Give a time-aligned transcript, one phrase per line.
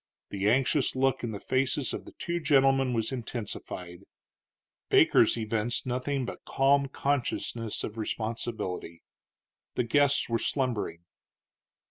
[0.31, 3.99] The anxious look in the faces of the two gentlemen was intensified;
[4.89, 9.03] Baker's evinced nothing but calm consciousness of responsibility.
[9.75, 11.03] The guests were slumbering.